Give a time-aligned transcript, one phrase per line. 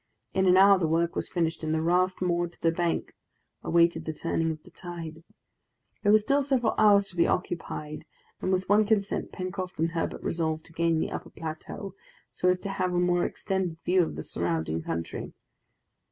[0.33, 3.13] In an hour the work was finished, and the raft moored to the bank,
[3.63, 5.21] awaited the turning of the tide.
[6.01, 8.05] There were still several hours to be occupied,
[8.41, 11.93] and with one consent Pencroft and Herbert resolved to gain the upper plateau,
[12.31, 15.33] so as to have a more extended view of the surrounding country.